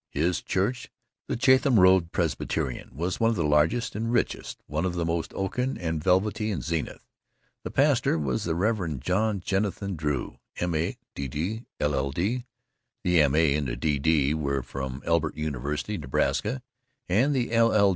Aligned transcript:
His 0.09 0.41
church, 0.41 0.89
the 1.27 1.35
Chatham 1.35 1.79
Road 1.79 2.11
Presbyterian, 2.11 2.89
was 2.97 3.19
one 3.19 3.29
of 3.29 3.35
the 3.35 3.43
largest 3.43 3.95
and 3.95 4.11
richest, 4.11 4.63
one 4.65 4.83
of 4.83 4.95
the 4.95 5.05
most 5.05 5.31
oaken 5.35 5.77
and 5.77 6.03
velvety, 6.03 6.49
in 6.49 6.63
Zenith. 6.63 7.03
The 7.63 7.69
pastor 7.69 8.17
was 8.17 8.43
the 8.43 8.55
Reverend 8.55 9.01
John 9.01 9.41
Jennison 9.41 9.95
Drew, 9.95 10.39
M.A., 10.57 10.97
D.D., 11.13 11.65
LL.D. 11.79 12.45
(The 13.03 13.21
M.A. 13.21 13.55
and 13.55 13.67
the 13.67 13.75
D.D. 13.75 14.33
were 14.33 14.63
from 14.63 15.03
Elbert 15.05 15.35
University, 15.37 15.99
Nebraska, 15.99 16.63
the 17.07 17.55
LL. 17.55 17.89